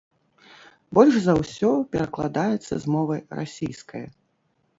Больш 0.97 1.15
за 1.25 1.35
ўсё 1.41 1.69
перакладаецца 1.93 2.73
з 2.87 2.95
мовы 2.95 3.15
расійскае. 3.39 4.05